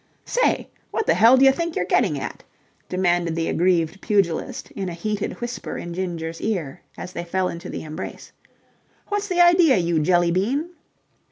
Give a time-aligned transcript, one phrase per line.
[0.25, 2.43] "Say, what the hell d'ya think you're getting at?"
[2.89, 7.69] demanded the aggrieved pugilist in a heated whisper in Ginger's ear as they fell into
[7.69, 8.31] the embrace.
[9.09, 10.71] "What's the idea, you jelly bean?"